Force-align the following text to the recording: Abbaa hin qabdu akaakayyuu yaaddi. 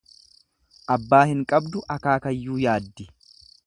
Abbaa 0.95 1.21
hin 1.33 1.45
qabdu 1.53 1.85
akaakayyuu 1.97 2.61
yaaddi. 2.67 3.11